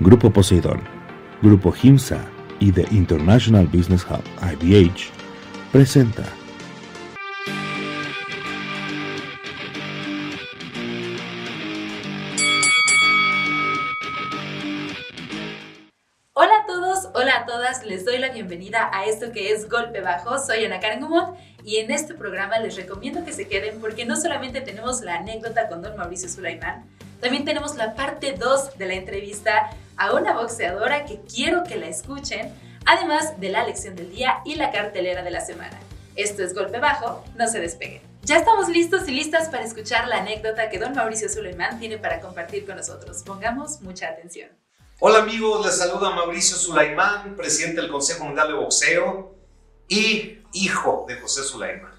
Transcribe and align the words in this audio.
Grupo 0.00 0.30
Poseidón, 0.30 0.80
Grupo 1.42 1.74
Himsa 1.82 2.24
y 2.60 2.70
The 2.70 2.86
International 2.92 3.66
Business 3.66 4.06
Hub 4.08 4.22
IBH 4.40 5.10
presenta 5.72 6.22
Hola 16.32 16.52
a 16.62 16.66
todos, 16.68 17.08
hola 17.14 17.38
a 17.38 17.46
todas, 17.46 17.84
les 17.84 18.04
doy 18.04 18.18
la 18.18 18.28
bienvenida 18.28 18.88
a 18.92 19.04
esto 19.04 19.32
que 19.32 19.50
es 19.50 19.68
Golpe 19.68 20.00
Bajo. 20.00 20.38
Soy 20.38 20.64
Ana 20.64 20.78
Karen 20.78 21.00
Gumont 21.00 21.36
y 21.64 21.78
en 21.78 21.90
este 21.90 22.14
programa 22.14 22.60
les 22.60 22.76
recomiendo 22.76 23.24
que 23.24 23.32
se 23.32 23.48
queden 23.48 23.80
porque 23.80 24.06
no 24.06 24.14
solamente 24.14 24.60
tenemos 24.60 25.00
la 25.00 25.16
anécdota 25.16 25.68
con 25.68 25.82
don 25.82 25.96
Mauricio 25.96 26.28
Sulaimán, 26.28 26.84
también 27.20 27.44
tenemos 27.44 27.76
la 27.76 27.94
parte 27.94 28.34
2 28.38 28.78
de 28.78 28.86
la 28.86 28.94
entrevista 28.94 29.70
a 29.96 30.12
una 30.12 30.34
boxeadora 30.34 31.04
que 31.04 31.20
quiero 31.22 31.64
que 31.64 31.76
la 31.76 31.88
escuchen, 31.88 32.54
además 32.86 33.40
de 33.40 33.48
la 33.50 33.66
lección 33.66 33.96
del 33.96 34.10
día 34.10 34.40
y 34.44 34.54
la 34.54 34.70
cartelera 34.70 35.22
de 35.22 35.30
la 35.30 35.40
semana. 35.40 35.78
Esto 36.14 36.42
es 36.42 36.54
Golpe 36.54 36.78
Bajo, 36.78 37.24
no 37.36 37.48
se 37.48 37.60
despeguen. 37.60 38.02
Ya 38.22 38.36
estamos 38.36 38.68
listos 38.68 39.08
y 39.08 39.12
listas 39.12 39.48
para 39.48 39.64
escuchar 39.64 40.06
la 40.08 40.18
anécdota 40.18 40.68
que 40.68 40.78
don 40.78 40.94
Mauricio 40.94 41.28
Sulaimán 41.28 41.78
tiene 41.78 41.98
para 41.98 42.20
compartir 42.20 42.66
con 42.66 42.76
nosotros. 42.76 43.22
Pongamos 43.24 43.80
mucha 43.80 44.08
atención. 44.08 44.50
Hola 45.00 45.20
amigos, 45.20 45.64
les 45.64 45.76
saluda 45.76 46.10
Mauricio 46.10 46.56
Sulaimán, 46.56 47.36
presidente 47.36 47.80
del 47.80 47.90
Consejo 47.90 48.24
Mundial 48.24 48.48
de 48.48 48.54
Boxeo 48.54 49.34
y 49.88 50.38
hijo 50.52 51.04
de 51.08 51.20
José 51.20 51.44
Sulaimán. 51.44 51.94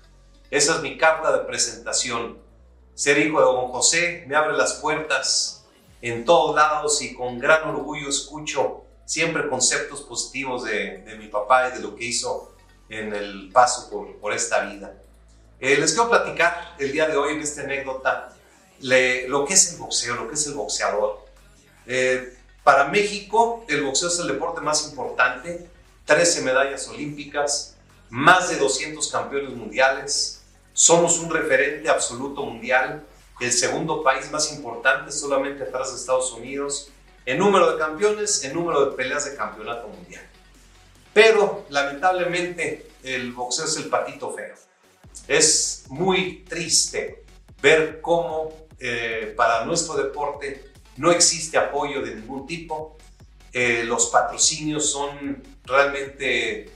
Esa 0.52 0.76
es 0.76 0.82
mi 0.82 0.98
carta 0.98 1.32
de 1.32 1.46
presentación. 1.46 2.49
Ser 3.00 3.18
hijo 3.18 3.40
de 3.40 3.46
don 3.46 3.70
José 3.70 4.26
me 4.28 4.36
abre 4.36 4.58
las 4.58 4.74
puertas 4.74 5.64
en 6.02 6.26
todos 6.26 6.54
lados 6.54 7.02
y 7.02 7.14
con 7.14 7.40
gran 7.40 7.64
orgullo 7.70 8.10
escucho 8.10 8.84
siempre 9.06 9.48
conceptos 9.48 10.02
positivos 10.02 10.66
de, 10.66 10.98
de 10.98 11.16
mi 11.16 11.30
papá 11.30 11.70
y 11.70 11.78
de 11.78 11.80
lo 11.80 11.96
que 11.96 12.04
hizo 12.04 12.54
en 12.90 13.14
el 13.16 13.52
paso 13.54 13.90
por, 13.90 14.18
por 14.18 14.34
esta 14.34 14.66
vida. 14.66 14.94
Eh, 15.62 15.78
les 15.78 15.94
quiero 15.94 16.10
platicar 16.10 16.76
el 16.78 16.92
día 16.92 17.08
de 17.08 17.16
hoy 17.16 17.36
en 17.36 17.40
esta 17.40 17.62
anécdota 17.62 18.36
lo 18.82 19.46
que 19.46 19.54
es 19.54 19.72
el 19.72 19.80
boxeo, 19.80 20.16
lo 20.16 20.28
que 20.28 20.34
es 20.34 20.46
el 20.48 20.56
boxeador. 20.56 21.26
Eh, 21.88 22.38
para 22.66 22.84
México, 22.84 23.64
el 23.70 23.82
boxeo 23.82 24.10
es 24.10 24.20
el 24.20 24.28
deporte 24.28 24.60
más 24.60 24.86
importante, 24.90 25.70
13 26.04 26.42
medallas 26.42 26.86
olímpicas, 26.90 27.78
más 28.10 28.50
de 28.50 28.58
200 28.58 29.10
campeones 29.10 29.52
mundiales, 29.52 30.39
somos 30.80 31.20
un 31.20 31.30
referente 31.30 31.90
absoluto 31.90 32.46
mundial, 32.46 33.06
el 33.42 33.52
segundo 33.52 34.02
país 34.02 34.32
más 34.32 34.54
importante 34.54 35.12
solamente 35.12 35.64
atrás 35.64 35.92
de 35.92 35.98
Estados 35.98 36.32
Unidos, 36.32 36.90
en 37.26 37.38
número 37.38 37.74
de 37.74 37.78
campeones, 37.78 38.46
en 38.46 38.54
número 38.54 38.86
de 38.86 38.96
peleas 38.96 39.26
de 39.26 39.36
campeonato 39.36 39.90
mundial. 39.90 40.26
Pero 41.14 41.66
lamentablemente 41.68 42.88
el 43.04 43.34
boxeo 43.34 43.66
es 43.66 43.76
el 43.76 43.90
patito 43.90 44.32
feo. 44.32 44.56
Es 45.28 45.84
muy 45.90 46.46
triste 46.48 47.26
ver 47.62 48.00
cómo 48.00 48.54
eh, 48.80 49.34
para 49.36 49.66
nuestro 49.66 49.96
deporte 49.96 50.72
no 50.96 51.12
existe 51.12 51.58
apoyo 51.58 52.02
de 52.02 52.16
ningún 52.16 52.48
tipo, 52.48 52.96
eh, 53.52 53.84
los 53.84 54.08
patrocinios 54.08 54.90
son 54.90 55.44
realmente 55.66 56.72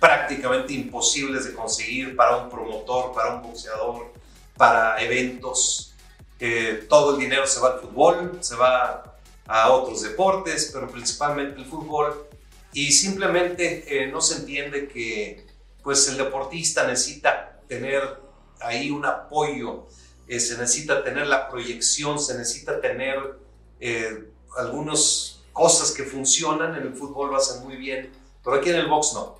prácticamente 0.00 0.72
imposibles 0.72 1.44
de 1.44 1.54
conseguir 1.54 2.14
para 2.14 2.36
un 2.36 2.48
promotor, 2.48 3.12
para 3.12 3.34
un 3.34 3.42
boxeador, 3.42 4.12
para 4.56 5.00
eventos. 5.02 5.94
Eh, 6.40 6.86
todo 6.88 7.14
el 7.14 7.20
dinero 7.20 7.46
se 7.46 7.60
va 7.60 7.72
al 7.72 7.80
fútbol, 7.80 8.38
se 8.40 8.54
va 8.54 9.16
a 9.46 9.70
otros 9.70 10.02
deportes, 10.02 10.70
pero 10.72 10.88
principalmente 10.88 11.58
el 11.60 11.66
fútbol. 11.66 12.26
Y 12.72 12.92
simplemente 12.92 13.84
eh, 13.88 14.06
no 14.08 14.20
se 14.20 14.36
entiende 14.36 14.88
que 14.88 15.46
pues 15.82 16.06
el 16.08 16.18
deportista 16.18 16.86
necesita 16.86 17.60
tener 17.66 18.20
ahí 18.60 18.90
un 18.90 19.06
apoyo, 19.06 19.86
se 20.28 20.58
necesita 20.58 21.02
tener 21.02 21.26
la 21.26 21.48
proyección, 21.48 22.18
se 22.18 22.36
necesita 22.36 22.80
tener 22.80 23.38
eh, 23.80 24.28
algunas 24.58 25.40
cosas 25.52 25.92
que 25.92 26.04
funcionan, 26.04 26.74
en 26.76 26.82
el 26.82 26.94
fútbol 26.94 27.30
lo 27.30 27.36
hacen 27.36 27.64
muy 27.64 27.76
bien, 27.76 28.12
pero 28.44 28.56
aquí 28.56 28.68
en 28.68 28.76
el 28.76 28.88
box 28.88 29.12
no. 29.14 29.37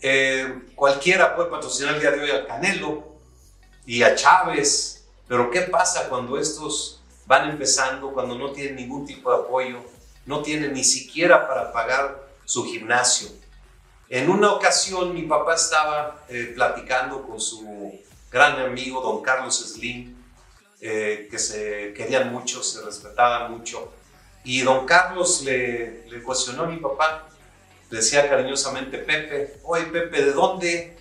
Eh, 0.00 0.70
cualquiera 0.74 1.34
puede 1.34 1.50
patrocinar 1.50 1.94
el 1.94 2.00
día 2.00 2.10
de 2.10 2.20
hoy 2.20 2.30
al 2.30 2.46
Canelo 2.46 3.16
y 3.86 4.02
a 4.02 4.14
Chávez, 4.14 5.06
pero 5.26 5.50
¿qué 5.50 5.62
pasa 5.62 6.08
cuando 6.08 6.38
estos 6.38 7.00
van 7.26 7.50
empezando, 7.50 8.12
cuando 8.12 8.36
no 8.36 8.52
tienen 8.52 8.76
ningún 8.76 9.06
tipo 9.06 9.30
de 9.30 9.44
apoyo, 9.44 9.78
no 10.26 10.42
tienen 10.42 10.72
ni 10.72 10.84
siquiera 10.84 11.48
para 11.48 11.72
pagar 11.72 12.28
su 12.44 12.64
gimnasio? 12.64 13.28
En 14.08 14.30
una 14.30 14.52
ocasión 14.52 15.14
mi 15.14 15.22
papá 15.22 15.54
estaba 15.54 16.24
eh, 16.28 16.52
platicando 16.54 17.22
con 17.26 17.40
su 17.40 17.92
gran 18.30 18.60
amigo 18.60 19.00
don 19.00 19.22
Carlos 19.22 19.72
Slim, 19.72 20.14
eh, 20.80 21.26
que 21.30 21.38
se 21.38 21.92
querían 21.94 22.30
mucho, 22.32 22.62
se 22.62 22.82
respetaban 22.82 23.50
mucho. 23.50 23.92
Y 24.44 24.60
don 24.60 24.86
Carlos 24.86 25.42
le, 25.42 26.06
le 26.08 26.22
cuestionó 26.22 26.64
a 26.64 26.66
mi 26.66 26.76
papá, 26.76 27.28
decía 27.90 28.28
cariñosamente 28.28 28.98
Pepe, 28.98 29.60
oye 29.64 29.84
Pepe, 29.84 30.24
¿de 30.24 30.32
dónde 30.32 30.96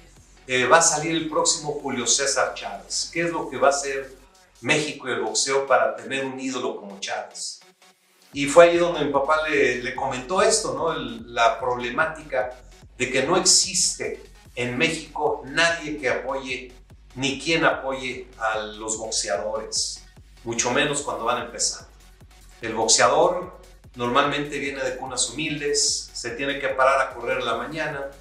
eh, 0.48 0.66
va 0.66 0.78
a 0.78 0.82
salir 0.82 1.12
el 1.12 1.30
próximo 1.30 1.80
Julio 1.82 2.06
César 2.08 2.54
Chávez? 2.54 3.10
¿Qué 3.12 3.22
es 3.22 3.32
lo 3.32 3.50
que 3.50 3.58
va 3.58 3.68
a 3.68 3.72
hacer 3.72 4.14
México 4.62 5.08
y 5.08 5.12
el 5.12 5.22
boxeo 5.22 5.66
para 5.66 5.96
tener 5.96 6.26
un 6.26 6.40
ídolo 6.40 6.78
como 6.78 7.00
Chávez? 7.00 7.60
Y 8.34 8.48
fue 8.48 8.70
ahí 8.70 8.78
donde 8.78 9.06
mi 9.06 9.12
papá 9.12 9.48
le, 9.48 9.82
le 9.82 9.96
comentó 9.96 10.42
esto, 10.42 10.74
¿no? 10.74 10.94
la 10.94 11.60
problemática 11.60 12.52
de 12.98 13.10
que 13.10 13.24
no 13.24 13.38
existe 13.38 14.22
en 14.56 14.78
México 14.78 15.42
nadie 15.46 15.98
que 15.98 16.10
apoye 16.10 16.72
ni 17.16 17.40
quien 17.40 17.64
apoye 17.64 18.28
a 18.38 18.58
los 18.60 18.98
boxeadores, 18.98 20.04
mucho 20.44 20.72
menos 20.72 21.02
cuando 21.02 21.26
van 21.26 21.42
a 21.42 21.46
empezar. 21.46 21.88
El 22.62 22.76
boxeador 22.76 23.58
normalmente 23.96 24.60
viene 24.60 24.84
de 24.84 24.98
cunas 24.98 25.30
humildes, 25.30 26.10
se 26.14 26.32
tiene 26.32 26.60
que 26.60 26.70
parar 26.70 27.02
a 27.02 27.14
correr 27.14 27.44
la 27.44 27.56
mañana, 27.56 28.12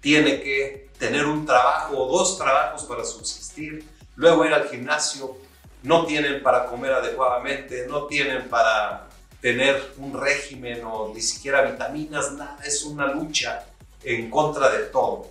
tiene 0.00 0.40
que 0.42 0.90
tener 0.98 1.26
un 1.26 1.46
trabajo 1.46 1.96
o 1.96 2.18
dos 2.18 2.38
trabajos 2.38 2.84
para 2.84 3.04
subsistir, 3.04 3.84
luego 4.16 4.44
ir 4.44 4.52
al 4.52 4.68
gimnasio, 4.68 5.36
no 5.82 6.06
tienen 6.06 6.42
para 6.42 6.66
comer 6.66 6.92
adecuadamente, 6.92 7.86
no 7.86 8.06
tienen 8.06 8.48
para 8.48 9.08
tener 9.40 9.92
un 9.98 10.18
régimen 10.18 10.82
o 10.84 11.12
ni 11.14 11.20
siquiera 11.20 11.62
vitaminas, 11.62 12.32
nada, 12.32 12.58
es 12.64 12.82
una 12.84 13.06
lucha 13.06 13.66
en 14.02 14.30
contra 14.30 14.70
de 14.70 14.84
todo. 14.84 15.30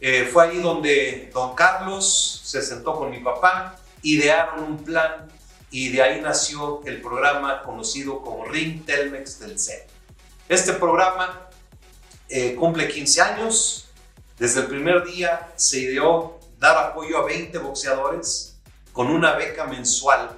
Eh, 0.00 0.28
fue 0.32 0.48
ahí 0.48 0.60
donde 0.60 1.30
don 1.32 1.54
Carlos 1.54 2.42
se 2.44 2.62
sentó 2.62 2.94
con 2.94 3.10
mi 3.10 3.20
papá, 3.20 3.76
idearon 4.02 4.62
un 4.64 4.84
plan 4.84 5.28
y 5.70 5.90
de 5.90 6.02
ahí 6.02 6.20
nació 6.20 6.82
el 6.86 7.00
programa 7.00 7.62
conocido 7.62 8.22
como 8.22 8.44
Ring 8.46 8.84
Telmex 8.84 9.38
del 9.40 9.58
C. 9.58 9.86
Este 10.48 10.72
programa 10.72 11.48
eh, 12.28 12.54
cumple 12.54 12.88
15 12.88 13.20
años. 13.20 13.88
Desde 14.38 14.60
el 14.60 14.66
primer 14.66 15.04
día 15.04 15.52
se 15.56 15.80
ideó 15.80 16.38
dar 16.58 16.76
apoyo 16.76 17.18
a 17.18 17.26
20 17.26 17.58
boxeadores 17.58 18.58
con 18.92 19.08
una 19.08 19.34
beca 19.34 19.66
mensual 19.66 20.30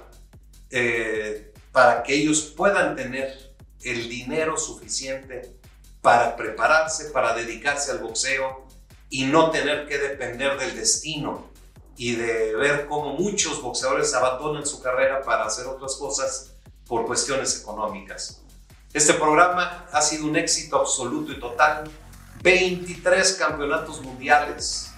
eh, 0.69 1.53
para 1.71 2.03
que 2.03 2.13
ellos 2.13 2.53
puedan 2.55 2.95
tener 2.95 3.53
el 3.83 4.09
dinero 4.09 4.57
suficiente 4.57 5.55
para 6.01 6.35
prepararse, 6.35 7.11
para 7.11 7.33
dedicarse 7.33 7.91
al 7.91 7.99
boxeo, 7.99 8.67
y 9.09 9.25
no 9.25 9.51
tener 9.51 9.87
que 9.87 9.97
depender 9.97 10.57
del 10.57 10.75
destino 10.75 11.50
y 11.97 12.15
de 12.15 12.55
ver 12.55 12.87
cómo 12.87 13.13
muchos 13.13 13.61
boxeadores 13.61 14.13
abandonan 14.13 14.65
su 14.65 14.81
carrera 14.81 15.21
para 15.21 15.45
hacer 15.45 15.67
otras 15.67 15.95
cosas 15.95 16.53
por 16.87 17.05
cuestiones 17.05 17.61
económicas. 17.61 18.41
Este 18.93 19.13
programa 19.13 19.85
ha 19.91 20.01
sido 20.01 20.25
un 20.25 20.35
éxito 20.35 20.77
absoluto 20.77 21.31
y 21.31 21.39
total. 21.39 21.89
23 22.43 23.33
campeonatos 23.33 24.01
mundiales. 24.01 24.91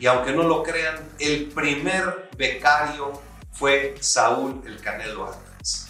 Y 0.00 0.06
aunque 0.06 0.32
no 0.32 0.42
lo 0.42 0.62
crean, 0.62 0.96
el 1.18 1.48
primer 1.50 2.30
becario 2.36 3.20
fue 3.52 3.96
Saúl 4.00 4.62
El 4.64 4.80
Canelo 4.80 5.26
Álvarez. 5.26 5.88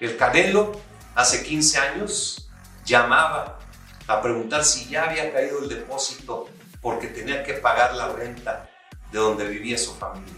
El 0.00 0.16
Canelo, 0.16 0.72
hace 1.14 1.42
15 1.42 1.78
años, 1.78 2.50
llamaba 2.84 3.58
a 4.06 4.22
preguntar 4.22 4.64
si 4.64 4.88
ya 4.88 5.04
había 5.04 5.32
caído 5.32 5.58
el 5.62 5.68
depósito 5.68 6.48
porque 6.80 7.08
tenía 7.08 7.42
que 7.42 7.54
pagar 7.54 7.94
la 7.94 8.08
renta 8.12 8.70
de 9.12 9.18
donde 9.18 9.46
vivía 9.46 9.78
su 9.78 9.94
familia. 9.94 10.34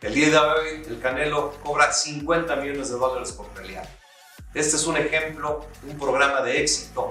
El 0.00 0.14
día 0.14 0.30
de 0.30 0.38
hoy, 0.38 0.82
el 0.88 1.00
Canelo 1.00 1.52
cobra 1.62 1.92
50 1.92 2.56
millones 2.56 2.88
de 2.90 2.96
dólares 2.96 3.32
por 3.32 3.48
pelear. 3.48 3.86
Este 4.54 4.76
es 4.76 4.86
un 4.86 4.96
ejemplo, 4.96 5.66
un 5.86 5.98
programa 5.98 6.40
de 6.40 6.60
éxito 6.62 7.10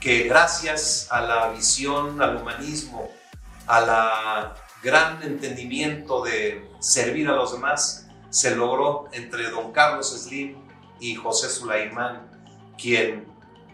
que 0.00 0.24
gracias 0.24 1.08
a 1.10 1.20
la 1.20 1.50
visión, 1.50 2.20
al 2.22 2.38
humanismo, 2.38 3.10
a 3.66 3.80
la 3.80 4.54
gran 4.82 5.22
entendimiento 5.22 6.24
de 6.24 6.66
servir 6.80 7.28
a 7.28 7.32
los 7.32 7.52
demás, 7.52 8.08
se 8.30 8.56
logró 8.56 9.08
entre 9.12 9.50
don 9.50 9.72
Carlos 9.72 10.18
Slim 10.18 10.56
y 10.98 11.14
José 11.16 11.50
Sulaimán, 11.50 12.30
quien 12.80 13.26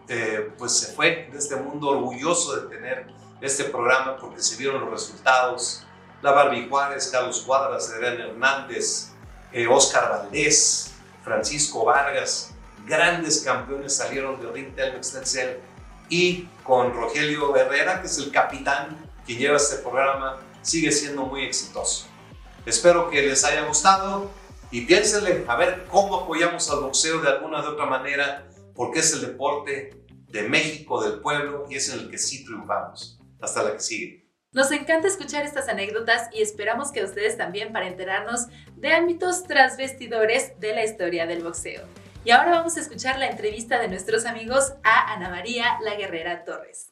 eh, 0.08 0.52
pues 0.58 0.72
se 0.72 0.92
fue 0.92 1.28
de 1.30 1.38
este 1.38 1.56
mundo 1.56 1.90
orgulloso 1.90 2.56
de 2.56 2.68
tener 2.68 3.06
este 3.40 3.64
programa 3.64 4.16
porque 4.16 4.42
se 4.42 4.56
vieron 4.56 4.80
los 4.80 4.90
resultados. 4.90 5.85
La 6.26 6.32
Barbie 6.32 6.67
Juárez, 6.69 7.06
Carlos 7.12 7.40
Cuadras, 7.43 7.88
Adrián 7.88 8.20
Hernández, 8.20 9.12
Oscar 9.70 10.11
Valdés, 10.11 10.93
Francisco 11.23 11.84
Vargas, 11.84 12.50
grandes 12.84 13.43
campeones 13.43 13.94
salieron 13.94 14.40
de 14.40 14.50
Ring 14.50 14.75
Telmex 14.75 15.12
Telcel 15.12 15.61
y 16.08 16.49
con 16.64 16.93
Rogelio 16.93 17.55
Herrera, 17.55 18.00
que 18.00 18.08
es 18.08 18.19
el 18.19 18.32
capitán 18.32 19.08
que 19.25 19.37
lleva 19.37 19.56
este 19.56 19.76
programa, 19.76 20.40
sigue 20.62 20.90
siendo 20.90 21.26
muy 21.26 21.44
exitoso. 21.44 22.06
Espero 22.67 23.08
que 23.08 23.23
les 23.23 23.44
haya 23.44 23.62
gustado 23.62 24.28
y 24.73 24.81
piénsenle 24.81 25.44
a 25.46 25.55
ver 25.55 25.87
cómo 25.88 26.23
apoyamos 26.23 26.69
al 26.73 26.81
boxeo 26.81 27.20
de 27.20 27.28
alguna 27.28 27.62
de 27.62 27.69
otra 27.69 27.87
manera, 27.87 28.49
porque 28.75 28.99
es 28.99 29.12
el 29.12 29.20
deporte 29.20 30.02
de 30.26 30.43
México, 30.43 31.00
del 31.05 31.20
pueblo, 31.20 31.67
y 31.70 31.76
es 31.76 31.88
en 31.90 32.00
el 32.00 32.11
que 32.11 32.19
sí 32.19 32.44
triunfamos. 32.44 33.17
Hasta 33.40 33.62
la 33.62 33.75
que 33.75 33.81
sigue. 33.81 34.25
Nos 34.56 34.72
encanta 34.72 35.06
escuchar 35.06 35.44
estas 35.44 35.68
anécdotas 35.68 36.30
y 36.32 36.40
esperamos 36.40 36.90
que 36.90 37.04
ustedes 37.04 37.36
también 37.36 37.74
para 37.74 37.88
enterarnos 37.88 38.46
de 38.74 38.94
ámbitos 38.94 39.42
transvestidores 39.42 40.58
de 40.58 40.74
la 40.74 40.82
historia 40.82 41.26
del 41.26 41.44
boxeo. 41.44 41.82
Y 42.24 42.30
ahora 42.30 42.52
vamos 42.52 42.78
a 42.78 42.80
escuchar 42.80 43.18
la 43.18 43.26
entrevista 43.26 43.78
de 43.78 43.88
nuestros 43.88 44.24
amigos 44.24 44.72
a 44.82 45.12
Ana 45.12 45.28
María 45.28 45.76
La 45.84 45.94
Guerrera 45.96 46.42
Torres. 46.46 46.90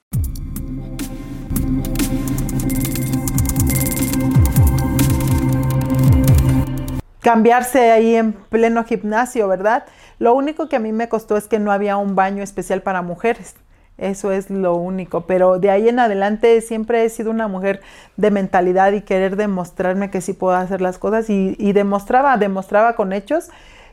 cambiarse 7.20 7.90
ahí 7.90 8.16
en 8.16 8.34
pleno 8.34 8.84
gimnasio, 8.84 9.49
¿verdad? 9.49 9.87
Lo 10.19 10.34
único 10.34 10.69
que 10.69 10.76
a 10.76 10.78
mí 10.78 10.93
me 10.93 11.08
costó 11.08 11.38
es 11.38 11.49
que 11.49 11.58
no 11.58 11.72
había 11.72 11.96
un 11.96 12.14
baño 12.14 12.43
especial 12.43 12.82
para 12.82 13.00
mujeres. 13.00 13.55
Eso 13.96 14.32
es 14.32 14.50
lo 14.50 14.75
único, 14.75 15.23
pero 15.23 15.61
de 15.61 15.70
ahí 15.70 15.88
en 15.88 16.00
adelante 16.00 16.61
siempre 16.61 17.05
he 17.05 17.08
sido 17.08 17.31
una 17.31 17.46
mujer 17.46 17.81
de 18.17 18.32
mentalidad 18.32 18.93
y 18.93 19.02
querer 19.02 19.37
demostrarme 19.37 20.11
que 20.11 20.20
sí 20.20 20.32
puedo 20.32 20.56
hacer 20.56 20.81
las 20.81 20.99
cosas 20.99 21.31
y, 21.31 21.73
demostraba, 21.73 22.37
demostraba 22.37 22.96
con 22.96 23.12
hechos 23.12 23.50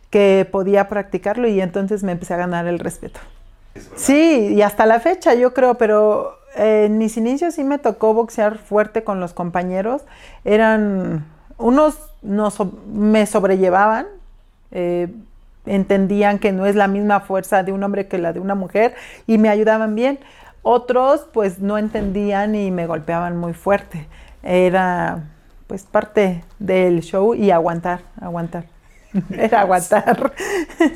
que 0.09 0.47
podía 0.51 0.87
practicarlo 0.87 1.47
y 1.47 1.61
entonces 1.61 2.03
me 2.03 2.13
empecé 2.13 2.33
a 2.33 2.37
ganar 2.37 2.65
el 2.65 2.79
respeto. 2.79 3.19
Sí, 3.95 4.53
y 4.53 4.61
hasta 4.63 4.85
la 4.85 4.99
fecha 4.99 5.35
yo 5.35 5.53
creo, 5.53 5.75
pero 5.75 6.35
en 6.55 6.97
mis 6.97 7.15
inicios 7.15 7.53
sí 7.53 7.63
me 7.63 7.77
tocó 7.77 8.13
boxear 8.13 8.57
fuerte 8.57 9.03
con 9.03 9.19
los 9.19 9.33
compañeros. 9.33 10.01
Eran 10.43 11.25
unos 11.57 11.95
me 12.23 13.25
sobrellevaban, 13.25 14.07
eh, 14.71 15.07
entendían 15.65 16.39
que 16.39 16.51
no 16.51 16.65
es 16.65 16.75
la 16.75 16.87
misma 16.87 17.19
fuerza 17.21 17.63
de 17.63 17.71
un 17.71 17.83
hombre 17.83 18.07
que 18.07 18.17
la 18.17 18.33
de 18.33 18.39
una 18.39 18.55
mujer 18.55 18.95
y 19.27 19.37
me 19.37 19.49
ayudaban 19.49 19.95
bien. 19.95 20.19
Otros 20.63 21.27
pues 21.33 21.59
no 21.59 21.77
entendían 21.77 22.55
y 22.55 22.71
me 22.71 22.87
golpeaban 22.87 23.37
muy 23.37 23.53
fuerte. 23.53 24.07
Era 24.43 25.23
pues 25.67 25.83
parte 25.83 26.43
del 26.59 27.01
show 27.01 27.33
y 27.33 27.51
aguantar, 27.51 28.01
aguantar. 28.19 28.65
Era 29.31 29.61
aguantar. 29.61 30.33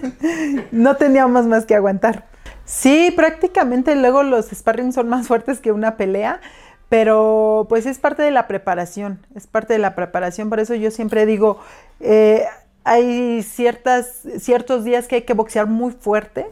no 0.72 0.96
teníamos 0.96 1.46
más 1.46 1.66
que 1.66 1.76
aguantar. 1.76 2.26
Sí, 2.66 3.14
prácticamente 3.16 3.96
luego 3.96 4.24
los 4.24 4.50
sparring 4.50 4.92
son 4.92 5.08
más 5.08 5.28
fuertes 5.28 5.60
que 5.60 5.72
una 5.72 5.98
pelea 5.98 6.42
pero 6.90 7.66
pues 7.68 7.86
es 7.86 7.98
parte 8.00 8.22
de 8.22 8.32
la 8.32 8.48
preparación, 8.48 9.26
es 9.36 9.48
parte 9.48 9.74
de 9.74 9.80
la 9.80 9.96
preparación, 9.96 10.50
por 10.50 10.60
eso 10.60 10.76
yo 10.76 10.92
siempre 10.92 11.26
digo, 11.26 11.60
eh, 12.00 12.46
hay 12.86 13.42
ciertas, 13.42 14.22
ciertos 14.40 14.84
días 14.84 15.08
que 15.08 15.16
hay 15.16 15.22
que 15.24 15.34
boxear 15.34 15.66
muy 15.68 15.92
fuerte 15.92 16.46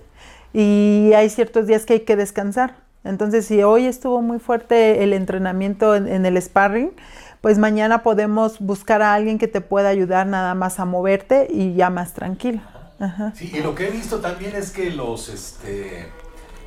y 0.52 1.12
hay 1.16 1.30
ciertos 1.30 1.68
días 1.68 1.86
que 1.86 1.94
hay 1.94 2.00
que 2.02 2.16
descansar. 2.16 2.76
Entonces, 3.04 3.46
si 3.46 3.62
hoy 3.64 3.86
estuvo 3.86 4.22
muy 4.22 4.40
fuerte 4.40 5.04
el 5.04 5.14
entrenamiento 5.14 5.96
en, 5.96 6.26
el 6.26 6.42
sparring, 6.42 6.92
pues 7.42 7.60
mañana 7.60 8.02
podemos 8.02 8.60
buscar 8.60 9.02
a 9.02 9.14
alguien 9.14 9.38
que 9.38 9.48
te 9.48 9.62
pueda 9.62 9.90
ayudar 9.90 10.26
nada 10.26 10.56
más 10.56 10.80
a 10.80 10.86
moverte 10.86 11.48
y 11.52 11.76
ya 11.76 11.90
más 11.90 12.14
tranquilo. 12.14 12.62
Sí, 13.36 13.52
y 13.54 13.60
lo 13.60 13.76
que 13.76 13.90
he 13.90 13.92
visto 13.92 14.20
también 14.20 14.56
es 14.56 14.72
que 14.72 14.90
los, 14.90 15.28
este, 15.28 16.08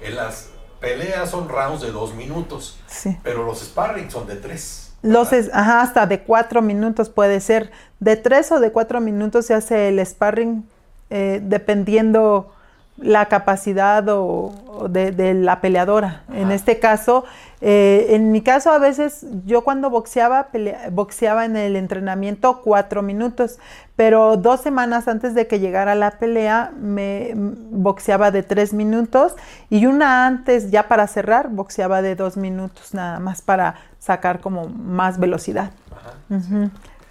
en 0.03 0.15
las 0.15 0.51
peleas 0.81 1.31
son 1.31 1.49
rounds 1.49 1.81
de 1.81 1.91
dos 1.91 2.15
minutos, 2.15 2.79
sí. 2.87 3.17
pero 3.23 3.45
los 3.45 3.61
sparring 3.61 4.11
son 4.11 4.27
de 4.27 4.37
tres. 4.37 4.86
Los 5.07 5.33
ajá, 5.33 5.83
hasta 5.83 6.07
de 6.07 6.21
cuatro 6.21 6.63
minutos 6.63 7.11
puede 7.11 7.41
ser. 7.41 7.71
De 8.01 8.17
tres 8.17 8.51
o 8.51 8.59
de 8.59 8.73
cuatro 8.73 9.01
minutos 9.01 9.47
se 9.47 9.55
hace 9.55 9.89
el 9.89 10.05
sparring 10.05 10.65
eh, 11.11 11.41
dependiendo 11.43 12.53
la 12.99 13.27
capacidad 13.27 14.05
o, 14.09 14.53
de, 14.89 15.35
la 15.35 15.61
peleadora. 15.61 16.23
En 16.33 16.51
este 16.51 16.79
caso, 16.79 17.25
eh, 17.61 18.09
en 18.11 18.33
mi 18.33 18.43
caso 18.43 18.71
a 18.71 18.79
veces 18.79 19.27
yo 19.45 19.65
cuando 19.65 19.91
boxeaba, 19.91 20.49
boxeaba 20.93 21.45
en 21.45 21.57
el 21.57 21.77
entrenamiento 21.77 22.63
cuatro 22.63 23.03
minutos, 23.03 23.59
pero 23.97 24.37
dos 24.37 24.61
semanas 24.61 25.09
antes 25.09 25.35
de 25.35 25.47
que 25.47 25.61
llegara 25.61 25.95
la 25.95 26.13
pelea 26.13 26.73
me 26.79 27.33
boxeaba 27.35 28.31
de 28.31 28.43
tres 28.43 28.73
minutos 28.73 29.35
y 29.71 29.87
una 29.87 30.27
antes 30.27 30.71
ya 30.71 30.89
para 30.89 31.07
cerrar 31.07 31.49
boxeaba 31.49 32.03
de 32.03 32.17
dos 32.17 32.37
minutos 32.37 32.95
nada 32.95 33.21
más 33.21 33.43
para 33.43 33.77
sacar 33.99 34.41
como 34.41 34.69
más 34.69 35.19
velocidad. 35.19 35.71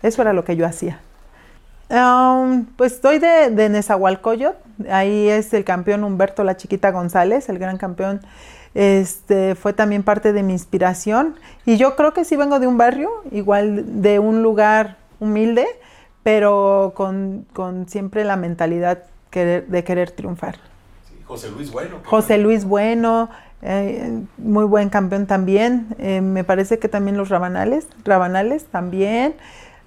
Eso 0.01 0.21
era 0.21 0.33
lo 0.33 0.45
que 0.45 0.55
yo 0.55 0.65
hacía. 0.65 0.99
Um, 1.87 2.65
pues 2.77 2.93
estoy 2.93 3.19
de, 3.19 3.51
de 3.51 3.69
Nezahualcóyotl, 3.69 4.57
ahí 4.89 5.29
es 5.29 5.53
el 5.53 5.63
campeón 5.63 6.03
Humberto 6.03 6.43
La 6.43 6.57
Chiquita 6.57 6.89
González, 6.89 7.47
el 7.47 7.59
gran 7.59 7.77
campeón, 7.77 8.21
este, 8.73 9.53
fue 9.53 9.71
también 9.71 10.01
parte 10.01 10.33
de 10.33 10.41
mi 10.41 10.53
inspiración 10.53 11.35
y 11.63 11.77
yo 11.77 11.95
creo 11.95 12.13
que 12.13 12.25
sí 12.25 12.35
vengo 12.35 12.59
de 12.59 12.65
un 12.65 12.77
barrio, 12.79 13.09
igual 13.31 14.01
de 14.01 14.17
un 14.17 14.41
lugar 14.41 14.97
humilde, 15.19 15.67
pero 16.23 16.93
con, 16.95 17.45
siempre 17.87 18.25
la 18.25 18.35
mentalidad 18.35 19.03
de 19.31 19.83
querer 19.85 20.09
triunfar. 20.09 20.55
José 21.25 21.51
Luis 21.51 21.71
Bueno. 21.71 21.97
José 22.03 22.37
Luis 22.39 22.65
Bueno, 22.65 23.29
eh, 23.61 24.23
muy 24.37 24.65
buen 24.65 24.89
campeón 24.89 25.27
también, 25.27 25.87
eh, 25.99 26.21
me 26.21 26.43
parece 26.43 26.79
que 26.79 26.89
también 26.89 27.15
los 27.15 27.29
Rabanales, 27.29 27.87
Rabanales 28.03 28.65
también. 28.65 29.35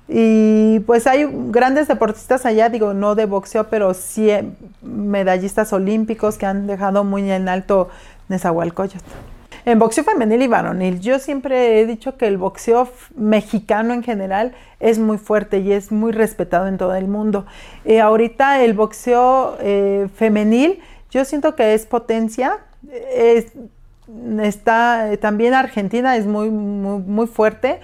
Y 0.08 0.80
pues 0.80 1.06
hay 1.06 1.28
grandes 1.50 1.86
deportistas 1.86 2.46
allá, 2.46 2.70
digo, 2.70 2.94
no 2.94 3.14
de 3.14 3.26
boxeo, 3.26 3.68
pero 3.68 3.92
sí 3.92 4.30
eh, 4.30 4.44
medallistas 4.80 5.72
olímpicos 5.74 6.38
que 6.38 6.46
han 6.46 6.66
dejado 6.66 7.04
muy 7.04 7.30
en 7.30 7.48
alto 7.48 7.90
Nezahualcóyotl. 8.28 9.04
En 9.66 9.78
boxeo 9.78 10.04
femenil 10.04 10.40
y 10.40 10.46
varonil, 10.46 11.00
yo 11.00 11.18
siempre 11.18 11.78
he 11.78 11.86
dicho 11.86 12.16
que 12.16 12.26
el 12.26 12.38
boxeo 12.38 12.88
mexicano 13.16 13.92
en 13.92 14.02
general 14.02 14.54
es 14.80 14.98
muy 14.98 15.18
fuerte 15.18 15.58
y 15.58 15.72
es 15.72 15.92
muy 15.92 16.12
respetado 16.12 16.68
en 16.68 16.78
todo 16.78 16.94
el 16.94 17.06
mundo. 17.06 17.44
Eh, 17.84 18.00
ahorita 18.00 18.64
el 18.64 18.72
boxeo 18.72 19.58
eh, 19.60 20.08
femenil, 20.14 20.80
yo 21.10 21.26
siento 21.26 21.54
que 21.54 21.74
es 21.74 21.84
potencia. 21.84 22.60
está 24.40 25.10
también 25.20 25.52
Argentina 25.52 26.16
es 26.16 26.24
muy, 26.24 26.48
muy, 26.48 27.02
muy 27.02 27.26
fuerte 27.26 27.80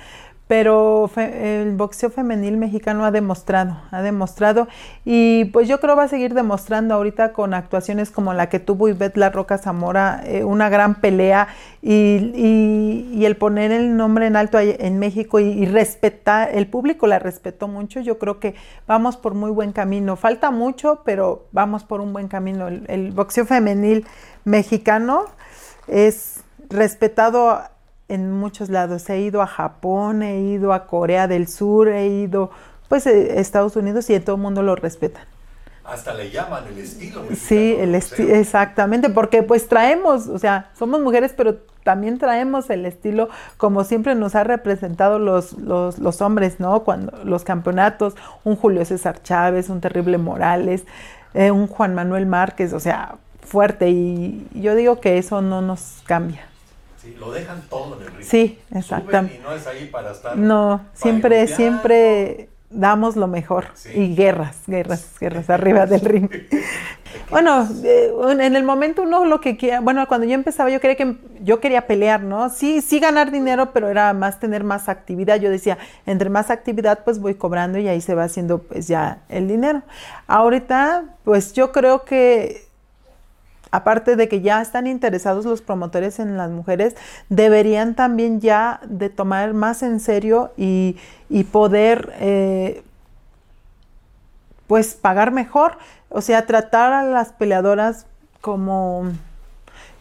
pero 0.56 1.10
el 1.16 1.74
boxeo 1.74 2.10
femenil 2.10 2.56
mexicano 2.56 3.04
ha 3.04 3.10
demostrado, 3.10 3.76
ha 3.90 4.02
demostrado. 4.02 4.68
Y 5.04 5.46
pues 5.46 5.66
yo 5.66 5.80
creo 5.80 5.96
va 5.96 6.04
a 6.04 6.08
seguir 6.08 6.32
demostrando 6.32 6.94
ahorita 6.94 7.32
con 7.32 7.54
actuaciones 7.54 8.12
como 8.12 8.34
la 8.34 8.48
que 8.48 8.60
tuvo 8.60 8.88
Ivette 8.88 9.16
La 9.16 9.30
Roca 9.30 9.58
Zamora, 9.58 10.22
eh, 10.24 10.44
una 10.44 10.68
gran 10.68 10.94
pelea 11.00 11.48
y, 11.82 13.24
el 13.24 13.36
poner 13.36 13.72
el 13.72 13.96
nombre 13.96 14.28
en 14.28 14.36
alto 14.36 14.60
en 14.60 15.00
México 15.00 15.40
y, 15.40 15.66
respetar, 15.66 16.50
el 16.52 16.68
público 16.68 17.08
la 17.08 17.18
respetó 17.18 17.66
mucho, 17.66 17.98
yo 17.98 18.20
creo 18.20 18.38
que 18.38 18.54
vamos 18.86 19.16
por 19.16 19.34
muy 19.34 19.50
buen 19.50 19.72
camino, 19.72 20.14
falta 20.14 20.52
mucho, 20.52 21.02
pero 21.04 21.48
vamos 21.50 21.82
por 21.82 22.00
un 22.00 22.12
buen 22.12 22.28
camino. 22.28 22.68
El, 22.68 22.84
el 22.86 23.10
boxeo 23.10 23.44
femenil 23.44 24.06
mexicano 24.44 25.24
es 25.88 26.44
respetado 26.68 27.60
en 28.08 28.30
muchos 28.32 28.68
lados. 28.68 29.08
He 29.08 29.20
ido 29.20 29.42
a 29.42 29.46
Japón, 29.46 30.22
he 30.22 30.40
ido 30.40 30.72
a 30.72 30.86
Corea 30.86 31.28
del 31.28 31.48
Sur, 31.48 31.88
he 31.88 32.06
ido 32.06 32.50
pues 32.88 33.06
a 33.06 33.10
eh, 33.10 33.40
Estados 33.40 33.76
Unidos 33.76 34.08
y 34.10 34.18
todo 34.20 34.36
el 34.36 34.42
mundo 34.42 34.62
lo 34.62 34.76
respeta. 34.76 35.26
Hasta 35.84 36.14
le 36.14 36.30
llaman 36.30 36.64
el 36.66 36.78
estilo. 36.78 37.24
Sí, 37.36 37.76
el 37.78 37.94
exactamente, 37.94 39.10
porque 39.10 39.42
pues 39.42 39.68
traemos, 39.68 40.28
o 40.28 40.38
sea, 40.38 40.70
somos 40.78 41.00
mujeres, 41.02 41.34
pero 41.36 41.56
también 41.82 42.18
traemos 42.18 42.70
el 42.70 42.86
estilo 42.86 43.28
como 43.58 43.84
siempre 43.84 44.14
nos 44.14 44.34
ha 44.34 44.44
representado 44.44 45.18
los, 45.18 45.52
los, 45.52 46.22
hombres, 46.22 46.58
¿no? 46.58 46.84
Cuando 46.84 47.12
los 47.24 47.44
campeonatos, 47.44 48.14
un 48.44 48.56
Julio 48.56 48.82
César 48.86 49.22
Chávez, 49.22 49.68
un 49.68 49.82
Terrible 49.82 50.16
Morales, 50.16 50.84
eh, 51.34 51.50
un 51.50 51.66
Juan 51.66 51.94
Manuel 51.94 52.24
Márquez, 52.24 52.72
o 52.72 52.80
sea, 52.80 53.16
fuerte. 53.42 53.90
Y 53.90 54.48
yo 54.54 54.74
digo 54.74 55.00
que 55.00 55.18
eso 55.18 55.42
no 55.42 55.60
nos 55.60 56.02
cambia 56.06 56.46
lo 57.12 57.32
dejan 57.32 57.62
todo 57.68 57.96
en 57.96 58.02
el 58.02 58.14
río. 58.14 58.26
Sí, 58.26 58.58
exactamente. 58.74 59.38
Y 59.38 59.42
no 59.42 59.54
es 59.54 59.66
ahí 59.66 59.86
para 59.86 60.12
estar. 60.12 60.36
No, 60.36 60.84
siempre, 60.94 61.46
siempre 61.46 62.48
damos 62.74 63.16
lo 63.16 63.26
mejor. 63.26 63.66
Y 63.94 64.14
guerras, 64.14 64.56
guerras, 64.66 65.14
guerras 65.18 65.48
arriba 65.48 65.86
del 65.86 66.00
ring. 66.00 66.28
bueno, 67.30 67.68
eh, 67.84 68.12
en 68.30 68.56
el 68.56 68.64
momento 68.64 69.02
uno 69.02 69.24
lo 69.24 69.40
que 69.40 69.56
quiera, 69.56 69.80
bueno, 69.80 70.06
cuando 70.08 70.26
yo 70.26 70.34
empezaba 70.34 70.70
yo 70.70 70.80
quería 70.80 70.96
que 70.96 71.16
yo 71.42 71.60
quería 71.60 71.86
pelear, 71.86 72.22
¿no? 72.22 72.50
Sí, 72.50 72.80
sí 72.80 73.00
ganar 73.00 73.30
dinero, 73.30 73.72
pero 73.72 73.88
era 73.88 74.12
más 74.12 74.40
tener 74.40 74.64
más 74.64 74.88
actividad. 74.88 75.40
Yo 75.40 75.50
decía, 75.50 75.78
entre 76.06 76.30
más 76.30 76.50
actividad 76.50 77.00
pues 77.04 77.18
voy 77.18 77.34
cobrando 77.34 77.78
y 77.78 77.88
ahí 77.88 78.00
se 78.00 78.14
va 78.14 78.24
haciendo 78.24 78.58
pues 78.58 78.88
ya 78.88 79.22
el 79.28 79.48
dinero. 79.48 79.82
Ahorita 80.26 81.04
pues 81.24 81.52
yo 81.52 81.72
creo 81.72 82.04
que 82.04 82.64
aparte 83.74 84.14
de 84.14 84.28
que 84.28 84.40
ya 84.40 84.62
están 84.62 84.86
interesados 84.86 85.44
los 85.44 85.60
promotores 85.60 86.20
en 86.20 86.36
las 86.36 86.48
mujeres, 86.48 86.94
deberían 87.28 87.96
también 87.96 88.40
ya 88.40 88.80
de 88.86 89.10
tomar 89.10 89.52
más 89.52 89.82
en 89.82 89.98
serio 89.98 90.52
y, 90.56 90.96
poder 91.50 92.12
eh, 92.20 92.84
pues 94.68 94.94
pagar 94.94 95.32
mejor, 95.32 95.78
o 96.08 96.20
sea, 96.20 96.46
tratar 96.46 96.92
a 96.92 97.02
las 97.02 97.32
peleadoras 97.32 98.06
como 98.40 99.10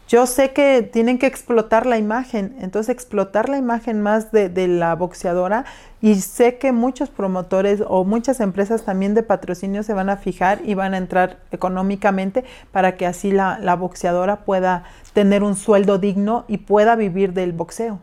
yo 0.06 0.26
sé 0.26 0.52
que 0.52 0.82
tienen 0.82 1.18
que 1.18 1.26
explotar 1.26 1.86
la 1.86 1.96
imagen, 1.96 2.54
entonces 2.60 2.94
explotar 2.94 3.48
la 3.48 3.56
imagen 3.56 4.02
más 4.02 4.32
de, 4.32 4.68
la 4.68 4.94
boxeadora 4.94 5.64
y 6.02 6.16
sé 6.16 6.58
que 6.58 6.72
muchos 6.72 7.08
promotores 7.08 7.82
o 7.86 8.04
muchas 8.04 8.40
empresas 8.40 8.84
también 8.84 9.14
de 9.14 9.22
patrocinio 9.22 9.82
se 9.82 9.94
van 9.94 10.10
a 10.10 10.18
fijar 10.18 10.60
y 10.62 10.74
van 10.74 10.92
a 10.92 10.98
entrar 10.98 11.38
económicamente 11.52 12.44
para 12.70 12.96
que 12.96 13.06
así 13.06 13.32
la, 13.32 13.76
boxeadora 13.76 14.44
pueda 14.44 14.84
tener 15.14 15.42
un 15.42 15.56
sueldo 15.56 15.98
digno 15.98 16.44
y 16.48 16.58
pueda 16.58 16.96
vivir 16.96 17.32
del 17.32 17.52
boxeo, 17.52 17.98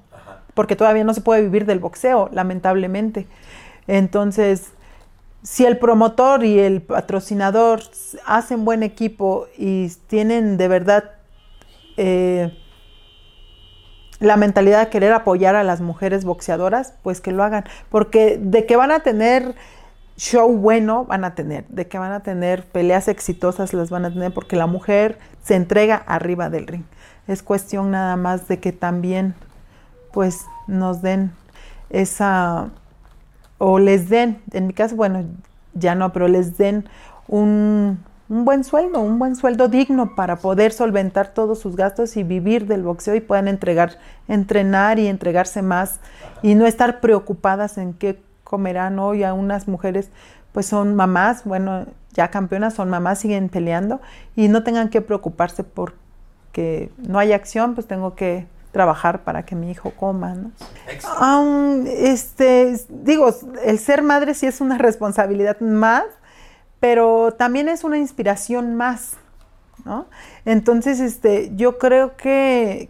porque 0.55 0.75
todavía 0.75 1.03
no 1.03 1.13
se 1.13 1.22
puede 1.22 1.43
vivir 1.43 1.67
del 1.67 1.79
boxeo, 1.79 2.29
lamentablemente. 2.34 3.27
Entonces, 3.86 4.72
si 5.43 5.65
el 5.65 5.77
promotor 5.77 6.43
y 6.43 6.60
el 6.60 6.81
patrocinador 6.81 7.81
hacen 8.25 8.65
buen 8.65 8.81
equipo 8.81 9.48
y 9.55 9.89
tienen 10.08 10.58
de 10.58 10.67
verdad 10.67 11.20
eh, 12.03 12.58
la 14.20 14.36
mentalidad 14.36 14.86
de 14.86 14.89
querer 14.89 15.13
apoyar 15.13 15.55
a 15.55 15.63
las 15.63 15.81
mujeres 15.81 16.25
boxeadoras, 16.25 16.96
pues 17.03 17.22
que 17.22 17.31
lo 17.31 17.43
hagan. 17.43 17.63
Porque 17.89 18.39
de 18.41 18.65
que 18.65 18.75
van 18.75 18.91
a 18.91 19.01
tener 19.01 19.53
show 20.17 20.51
bueno, 20.51 21.05
van 21.05 21.24
a 21.24 21.36
tener. 21.36 21.67
De 21.67 21.88
que 21.88 22.00
van 22.00 22.12
a 22.12 22.22
tener 22.22 22.65
peleas 22.65 23.08
exitosas, 23.08 23.74
las 23.74 23.91
van 23.91 24.05
a 24.05 24.12
tener. 24.12 24.34
Porque 24.34 24.55
la 24.55 24.65
mujer 24.65 25.20
se 25.43 25.55
entrega 25.55 25.96
arriba 25.96 26.50
del 26.50 26.65
ring. 26.65 26.86
Es 27.27 27.43
cuestión 27.43 27.91
nada 27.91 28.15
más 28.15 28.48
de 28.48 28.60
que 28.60 28.72
también, 28.72 29.36
pues, 30.12 30.46
nos 30.65 31.03
den 31.03 31.31
esa. 31.91 32.70
O 33.60 33.77
les 33.77 34.10
den, 34.10 34.41
en 34.53 34.65
mi 34.65 34.74
caso, 34.74 34.96
bueno, 34.96 35.24
ya 35.75 35.93
no, 35.93 36.12
pero 36.13 36.27
les 36.27 36.58
den 36.58 36.89
un 37.27 38.03
un 38.31 38.45
buen 38.45 38.63
sueldo, 38.63 39.01
un 39.01 39.19
buen 39.19 39.35
sueldo 39.35 39.67
digno 39.67 40.15
para 40.15 40.38
poder 40.38 40.71
solventar 40.71 41.33
todos 41.33 41.59
sus 41.59 41.75
gastos 41.75 42.15
y 42.15 42.23
vivir 42.23 42.65
del 42.65 42.81
boxeo 42.81 43.13
y 43.13 43.19
puedan 43.19 43.50
entregar, 43.50 43.97
entrenar 44.29 45.00
y 45.00 45.07
entregarse 45.07 45.61
más 45.61 46.00
y 46.41 46.55
no 46.55 46.65
estar 46.65 47.01
preocupadas 47.01 47.77
en 47.77 47.93
qué 47.93 48.21
comerán 48.45 49.00
hoy 49.00 49.25
a 49.25 49.33
unas 49.33 49.67
mujeres 49.67 50.11
pues 50.53 50.65
son 50.65 50.95
mamás, 50.95 51.43
bueno, 51.43 51.88
ya 52.13 52.29
campeonas 52.29 52.73
son 52.73 52.89
mamás, 52.89 53.19
siguen 53.19 53.50
peleando 53.50 54.00
y 54.38 54.47
no 54.47 54.63
tengan 54.63 54.88
que 54.88 55.01
preocuparse 55.01 55.65
porque 55.65 56.89
no 57.05 57.19
hay 57.19 57.33
acción, 57.33 57.75
pues 57.75 57.85
tengo 57.85 58.15
que 58.15 58.47
trabajar 58.71 59.25
para 59.25 59.43
que 59.43 59.55
mi 59.55 59.71
hijo 59.71 59.91
coma, 59.91 60.35
¿no? 60.35 60.51
este, 61.85 62.79
digo, 62.88 63.35
el 63.65 63.77
ser 63.77 64.01
madre 64.01 64.35
sí 64.35 64.45
es 64.45 64.61
una 64.61 64.77
responsabilidad 64.77 65.59
más, 65.59 66.05
pero 66.81 67.31
también 67.38 67.69
es 67.69 67.85
una 67.85 68.00
inspiración 68.00 68.75
más, 68.75 69.13
¿no? 69.85 70.07
Entonces, 70.45 71.00
este, 71.00 71.51
yo 71.55 71.77
creo 71.77 72.17
que, 72.17 72.89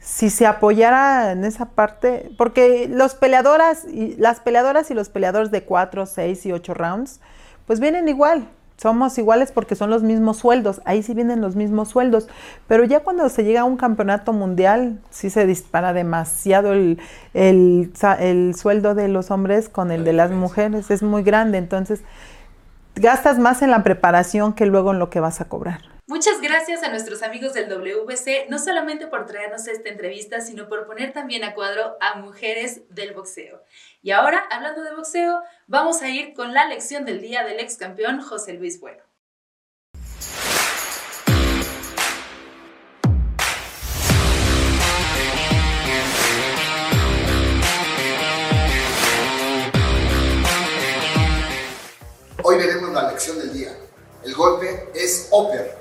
si 0.00 0.28
se 0.28 0.46
apoyara 0.46 1.30
en 1.30 1.44
esa 1.44 1.66
parte, 1.66 2.30
porque 2.36 2.88
los 2.88 3.14
peleadoras 3.14 3.84
y 3.84 4.16
las 4.16 4.40
peleadoras 4.40 4.90
y 4.90 4.94
los 4.94 5.10
peleadores 5.10 5.52
de 5.52 5.62
4, 5.62 6.06
6 6.06 6.46
y 6.46 6.52
8 6.52 6.74
rounds, 6.74 7.20
pues 7.66 7.78
vienen 7.78 8.08
igual, 8.08 8.48
somos 8.78 9.18
iguales 9.18 9.50
porque 9.50 9.74
son 9.74 9.90
los 9.90 10.04
mismos 10.04 10.38
sueldos, 10.38 10.80
ahí 10.84 11.02
sí 11.02 11.12
vienen 11.12 11.40
los 11.40 11.56
mismos 11.56 11.88
sueldos, 11.88 12.28
pero 12.68 12.84
ya 12.84 13.00
cuando 13.00 13.28
se 13.28 13.42
llega 13.42 13.62
a 13.62 13.64
un 13.64 13.76
campeonato 13.76 14.32
mundial, 14.32 15.00
sí 15.10 15.30
se 15.30 15.46
dispara 15.46 15.92
demasiado 15.92 16.72
el, 16.72 17.00
el, 17.34 18.54
sueldo 18.56 18.94
de 18.94 19.08
los 19.08 19.32
hombres 19.32 19.68
con 19.68 19.90
el 19.90 20.04
de 20.04 20.12
las 20.12 20.30
mujeres, 20.30 20.92
es 20.92 21.02
muy 21.02 21.24
grande, 21.24 21.58
entonces 21.58 22.02
gastas 22.94 23.38
más 23.38 23.62
en 23.62 23.72
la 23.72 23.82
preparación 23.82 24.52
que 24.52 24.66
luego 24.66 24.92
en 24.92 25.00
lo 25.00 25.10
que 25.10 25.18
vas 25.18 25.40
a 25.40 25.46
cobrar. 25.46 25.97
Muchas 26.10 26.40
gracias 26.40 26.82
a 26.82 26.88
nuestros 26.88 27.22
amigos 27.22 27.52
del 27.52 27.68
WBC, 27.68 28.48
no 28.48 28.58
solamente 28.58 29.08
por 29.08 29.26
traernos 29.26 29.68
esta 29.68 29.90
entrevista, 29.90 30.40
sino 30.40 30.66
por 30.66 30.86
poner 30.86 31.12
también 31.12 31.44
a 31.44 31.52
cuadro 31.52 31.98
a 32.00 32.14
mujeres 32.14 32.80
del 32.88 33.12
boxeo. 33.12 33.62
Y 34.00 34.12
ahora, 34.12 34.42
hablando 34.50 34.82
de 34.82 34.94
boxeo, 34.94 35.42
vamos 35.66 36.00
a 36.00 36.08
ir 36.08 36.32
con 36.32 36.54
la 36.54 36.66
lección 36.66 37.04
del 37.04 37.20
día 37.20 37.44
del 37.44 37.60
ex 37.60 37.76
campeón 37.76 38.22
José 38.22 38.54
Luis 38.54 38.80
Bueno. 38.80 39.02
Hoy 52.42 52.56
veremos 52.56 52.94
la 52.94 53.10
lección 53.10 53.38
del 53.38 53.52
día. 53.52 53.76
El 54.24 54.34
golpe 54.34 54.88
es 54.94 55.28
upper. 55.30 55.77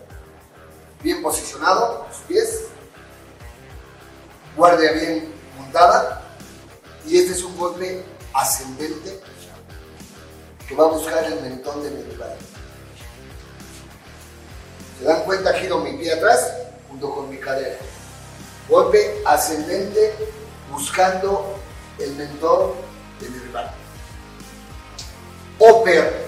Bien 1.04 1.22
posicionado, 1.22 2.08
los 2.08 2.18
pies. 2.28 2.66
Guardia 4.56 4.92
bien 4.94 5.34
montada 5.58 6.24
y 7.06 7.20
este 7.20 7.34
es 7.34 7.44
un 7.44 7.56
golpe 7.58 8.04
ascendente 8.34 9.20
que 10.68 10.76
va 10.76 10.86
a 10.86 10.88
buscar 10.88 11.24
el 11.24 11.40
mentón 11.42 11.84
de 11.84 11.92
mi 11.92 12.04
rival. 12.04 12.36
¿Se 15.00 15.06
dan 15.06 15.24
cuenta? 15.24 15.54
Giro 15.54 15.80
mi 15.80 15.94
pie 15.94 16.14
atrás 16.14 16.54
junto 16.90 17.14
con 17.14 17.30
mi 17.30 17.38
cadera. 17.38 17.78
Golpe 18.68 19.22
ascendente 19.26 20.16
buscando 20.72 21.56
el 22.00 22.16
mentón 22.16 22.72
de 23.20 23.30
mi 23.30 23.38
rival. 23.40 23.72
Oper 25.60 26.27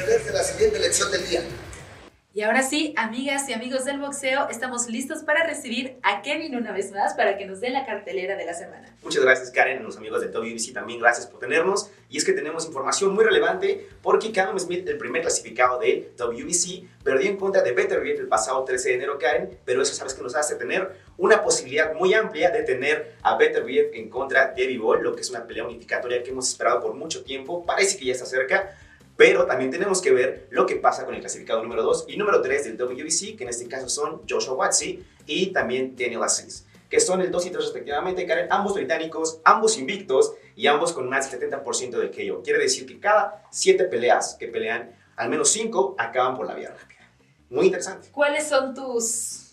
perderse 0.00 0.32
la 0.32 0.42
siguiente 0.42 0.78
lección 0.78 1.10
del 1.10 1.26
día. 1.26 1.40
Y 2.34 2.42
ahora 2.42 2.62
sí, 2.62 2.92
amigas 2.98 3.48
y 3.48 3.54
amigos 3.54 3.86
del 3.86 3.98
boxeo, 3.98 4.50
estamos 4.50 4.88
listos 4.88 5.22
para 5.22 5.46
recibir 5.46 5.96
a 6.02 6.20
Kevin 6.20 6.54
una 6.54 6.70
vez 6.70 6.92
más 6.92 7.14
para 7.14 7.38
que 7.38 7.46
nos 7.46 7.60
dé 7.60 7.70
la 7.70 7.86
cartelera 7.86 8.36
de 8.36 8.44
la 8.44 8.52
semana. 8.52 8.94
Muchas 9.02 9.24
gracias 9.24 9.50
Karen, 9.50 9.82
los 9.82 9.96
amigos 9.96 10.20
de 10.20 10.28
WBC 10.28 10.74
también 10.74 11.00
gracias 11.00 11.26
por 11.26 11.40
tenernos. 11.40 11.90
Y 12.10 12.18
es 12.18 12.26
que 12.26 12.34
tenemos 12.34 12.66
información 12.66 13.14
muy 13.14 13.24
relevante 13.24 13.88
porque 14.02 14.32
Callum 14.32 14.58
Smith, 14.58 14.86
el 14.86 14.98
primer 14.98 15.22
clasificado 15.22 15.78
de 15.78 16.12
WBC, 16.18 17.02
perdió 17.02 17.30
en 17.30 17.38
contra 17.38 17.62
de 17.62 17.72
Better 17.72 18.06
el 18.06 18.28
pasado 18.28 18.62
13 18.64 18.90
de 18.90 18.94
enero, 18.96 19.18
Karen, 19.18 19.58
pero 19.64 19.80
eso 19.80 19.94
sabes 19.94 20.12
que 20.12 20.22
nos 20.22 20.34
hace 20.34 20.56
tener 20.56 20.92
una 21.16 21.42
posibilidad 21.42 21.94
muy 21.94 22.12
amplia 22.12 22.50
de 22.50 22.64
tener 22.64 23.14
a 23.22 23.38
Better 23.38 23.64
en 23.94 24.10
contra 24.10 24.52
de 24.52 24.76
Ball, 24.76 25.02
lo 25.02 25.14
que 25.14 25.22
es 25.22 25.30
una 25.30 25.46
pelea 25.46 25.64
unificatoria 25.64 26.22
que 26.22 26.32
hemos 26.32 26.50
esperado 26.50 26.82
por 26.82 26.92
mucho 26.92 27.24
tiempo, 27.24 27.64
parece 27.64 27.96
que 27.96 28.04
ya 28.04 28.12
está 28.12 28.26
cerca. 28.26 28.76
Pero 29.16 29.46
también 29.46 29.70
tenemos 29.70 30.02
que 30.02 30.12
ver 30.12 30.46
lo 30.50 30.66
que 30.66 30.76
pasa 30.76 31.04
con 31.04 31.14
el 31.14 31.20
clasificado 31.20 31.62
número 31.62 31.82
2 31.82 32.06
y 32.08 32.16
número 32.16 32.42
3 32.42 32.64
del 32.64 32.76
WBC, 32.76 33.36
que 33.36 33.44
en 33.44 33.48
este 33.48 33.66
caso 33.66 33.88
son 33.88 34.22
Joshua 34.28 34.54
Watsi 34.54 35.04
y 35.26 35.52
también 35.52 35.96
Daniel 35.96 36.22
Aziz, 36.22 36.66
que 36.90 37.00
son 37.00 37.20
el 37.22 37.30
2 37.30 37.46
y 37.46 37.50
3 37.50 37.64
respectivamente, 37.64 38.26
Karen, 38.26 38.48
ambos 38.50 38.74
británicos, 38.74 39.40
ambos 39.44 39.78
invictos 39.78 40.34
y 40.54 40.66
ambos 40.66 40.92
con 40.92 41.08
más 41.08 41.30
del 41.30 41.40
70% 41.40 41.90
del 41.90 42.10
KO. 42.10 42.42
Quiere 42.42 42.58
decir 42.58 42.86
que 42.86 43.00
cada 43.00 43.46
7 43.50 43.84
peleas 43.84 44.36
que 44.38 44.48
pelean, 44.48 44.94
al 45.16 45.30
menos 45.30 45.48
5 45.50 45.96
acaban 45.98 46.36
por 46.36 46.46
la 46.46 46.54
vía 46.54 46.70
rápida. 46.70 47.10
Muy 47.48 47.66
interesante. 47.66 48.08
¿Cuáles 48.12 48.46
son 48.46 48.74
tus 48.74 49.45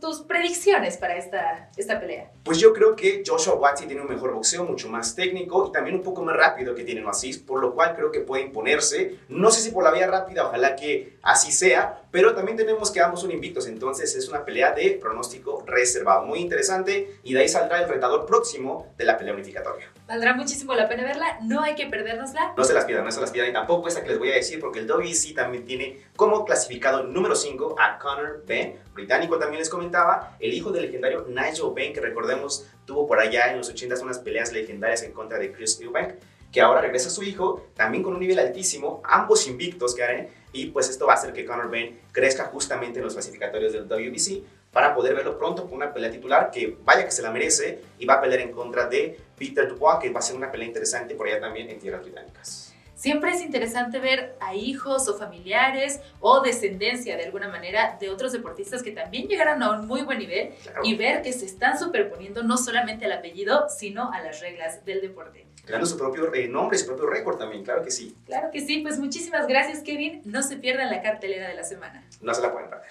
tus, 0.00 0.20
predicciones 0.22 0.96
para 0.96 1.16
esta, 1.16 1.70
esta 1.76 2.00
pelea? 2.00 2.30
Pues 2.42 2.58
yo 2.58 2.72
creo 2.72 2.94
que 2.96 3.22
Joshua 3.26 3.54
Watsi 3.54 3.86
tiene 3.86 4.02
un 4.02 4.08
mejor 4.08 4.32
boxeo, 4.34 4.64
mucho 4.64 4.88
más 4.88 5.14
técnico 5.14 5.66
y 5.68 5.72
también 5.72 5.96
un 5.96 6.02
poco 6.02 6.22
más 6.22 6.36
rápido 6.36 6.74
que 6.74 6.84
tiene 6.84 6.98
Aziz, 7.08 7.38
por 7.38 7.60
lo 7.60 7.74
cual 7.74 7.94
creo 7.94 8.10
que 8.10 8.20
puede 8.20 8.42
imponerse. 8.42 9.18
No 9.28 9.50
sé 9.50 9.62
si 9.62 9.70
por 9.70 9.84
la 9.84 9.90
vía 9.90 10.06
rápida, 10.06 10.46
ojalá 10.46 10.76
que 10.76 11.18
así 11.22 11.52
sea, 11.52 12.02
pero 12.10 12.34
también 12.34 12.56
tenemos 12.56 12.90
que 12.90 13.00
ambos 13.00 13.20
son 13.20 13.30
invictos, 13.30 13.66
entonces 13.66 14.14
es 14.14 14.28
una 14.28 14.44
pelea 14.44 14.72
de 14.72 14.98
pronóstico 15.00 15.62
reservado, 15.66 16.24
muy 16.24 16.38
interesante, 16.38 17.18
y 17.22 17.34
de 17.34 17.40
ahí 17.40 17.48
saldrá 17.48 17.82
el 17.82 17.88
retador 17.88 18.26
próximo 18.26 18.92
de 18.96 19.04
la 19.04 19.16
pelea 19.16 19.34
unificatoria. 19.34 19.92
Valdrá 20.06 20.34
muchísimo 20.34 20.74
la 20.74 20.88
pena 20.88 21.04
verla, 21.04 21.38
no 21.42 21.62
hay 21.62 21.74
que 21.74 21.86
perdérnosla. 21.86 22.54
No 22.56 22.64
se 22.64 22.72
las 22.72 22.84
pierdan, 22.86 23.04
no 23.04 23.12
se 23.12 23.20
las 23.20 23.30
pierdan, 23.30 23.50
y 23.50 23.54
tampoco 23.54 23.88
esta 23.88 24.02
que 24.02 24.10
les 24.10 24.18
voy 24.18 24.30
a 24.32 24.34
decir, 24.36 24.58
porque 24.58 24.78
el 24.78 24.86
WBC 24.86 25.34
también 25.34 25.64
tiene 25.64 26.02
como 26.16 26.44
clasificado 26.44 27.04
número 27.04 27.34
5 27.34 27.76
a 27.78 27.98
Conor 27.98 28.44
Ben, 28.46 28.78
británico 28.94 29.38
también 29.38 29.60
les 29.60 29.68
comentaba, 29.68 30.36
el 30.40 30.54
hijo 30.54 30.70
del 30.70 30.82
legendario 30.82 31.26
Nigel 31.28 31.72
Benn, 31.74 31.92
que 31.92 32.00
recordemos 32.00 32.66
tuvo 32.86 33.06
por 33.06 33.20
allá 33.20 33.50
en 33.50 33.58
los 33.58 33.72
80s 33.72 34.02
unas 34.02 34.18
peleas 34.18 34.52
legendarias 34.52 35.02
en 35.02 35.12
contra 35.12 35.38
de 35.38 35.52
Chris 35.52 35.78
Eubank, 35.80 36.14
que 36.50 36.60
ahora 36.62 36.80
regresa 36.80 37.08
a 37.08 37.10
su 37.10 37.22
hijo, 37.22 37.66
también 37.74 38.02
con 38.02 38.14
un 38.14 38.20
nivel 38.20 38.38
altísimo, 38.38 39.02
ambos 39.04 39.46
invictos, 39.46 39.94
Karen, 39.94 40.28
y 40.52 40.66
pues 40.66 40.88
esto 40.88 41.06
va 41.06 41.14
a 41.14 41.16
hacer 41.16 41.32
que 41.32 41.44
Conor 41.44 41.70
Ben 41.70 42.00
crezca 42.12 42.44
justamente 42.44 42.98
en 42.98 43.04
los 43.04 43.14
clasificatorios 43.14 43.72
del 43.72 43.84
WBC 43.84 44.42
para 44.72 44.94
poder 44.94 45.14
verlo 45.14 45.38
pronto 45.38 45.64
con 45.64 45.74
una 45.74 45.92
pelea 45.92 46.10
titular 46.10 46.50
que 46.50 46.76
vaya 46.84 47.04
que 47.04 47.10
se 47.10 47.22
la 47.22 47.30
merece 47.30 47.80
y 47.98 48.06
va 48.06 48.14
a 48.14 48.20
pelear 48.20 48.40
en 48.40 48.52
contra 48.52 48.86
de 48.86 49.18
Peter 49.38 49.68
Dubois, 49.68 49.98
que 50.00 50.10
va 50.10 50.20
a 50.20 50.22
ser 50.22 50.36
una 50.36 50.50
pelea 50.50 50.66
interesante 50.66 51.14
por 51.14 51.26
allá 51.26 51.40
también 51.40 51.68
en 51.70 51.78
tierras 51.78 52.02
británicas. 52.02 52.74
Siempre 52.98 53.30
es 53.30 53.42
interesante 53.42 54.00
ver 54.00 54.34
a 54.40 54.56
hijos 54.56 55.08
o 55.08 55.16
familiares 55.16 56.00
o 56.18 56.40
descendencia 56.40 57.16
de 57.16 57.26
alguna 57.26 57.46
manera 57.46 57.96
de 58.00 58.10
otros 58.10 58.32
deportistas 58.32 58.82
que 58.82 58.90
también 58.90 59.28
llegaron 59.28 59.62
a 59.62 59.70
un 59.70 59.86
muy 59.86 60.02
buen 60.02 60.18
nivel 60.18 60.50
y 60.82 60.96
ver 60.96 61.22
que 61.22 61.32
se 61.32 61.46
están 61.46 61.78
superponiendo 61.78 62.42
no 62.42 62.56
solamente 62.56 63.04
al 63.04 63.12
apellido, 63.12 63.68
sino 63.68 64.10
a 64.10 64.20
las 64.20 64.40
reglas 64.40 64.84
del 64.84 65.00
deporte 65.00 65.46
creando 65.64 65.86
su 65.86 65.98
propio 65.98 66.34
eh, 66.34 66.48
nombre, 66.48 66.78
su 66.78 66.86
propio 66.86 67.06
récord 67.06 67.36
también, 67.36 67.62
claro 67.62 67.84
que 67.84 67.90
sí. 67.90 68.16
Claro 68.24 68.50
que 68.50 68.60
sí, 68.60 68.78
pues 68.78 68.98
muchísimas 68.98 69.46
gracias 69.46 69.82
Kevin, 69.82 70.22
no 70.24 70.42
se 70.42 70.56
pierdan 70.56 70.90
la 70.90 71.02
cartelera 71.02 71.46
de 71.46 71.54
la 71.54 71.62
semana. 71.62 72.02
No 72.22 72.34
se 72.34 72.40
la 72.40 72.52
pueden 72.52 72.70
perder. 72.70 72.90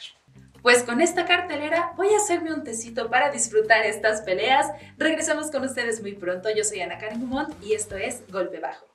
Pues 0.62 0.84
con 0.84 1.02
esta 1.02 1.26
cartelera 1.26 1.94
voy 1.98 2.14
a 2.14 2.18
hacerme 2.18 2.54
un 2.54 2.64
tecito 2.64 3.10
para 3.10 3.32
disfrutar 3.32 3.86
estas 3.86 4.22
peleas. 4.22 4.68
Regresamos 4.98 5.50
con 5.50 5.64
ustedes 5.64 6.02
muy 6.02 6.14
pronto. 6.14 6.50
Yo 6.56 6.64
soy 6.64 6.82
Ana 6.82 6.98
Karen 6.98 7.20
Dumont 7.20 7.54
y 7.64 7.74
esto 7.74 7.98
es 7.98 8.22
Golpe 8.32 8.60
Bajo. 8.60 8.86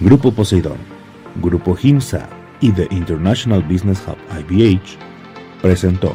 Grupo 0.00 0.30
Poseidón, 0.30 0.78
Grupo 1.42 1.76
Himsa 1.80 2.28
y 2.60 2.70
The 2.70 2.86
International 2.92 3.64
Business 3.64 4.00
Hub 4.06 4.16
IBH 4.48 4.96
presentó 5.60 6.14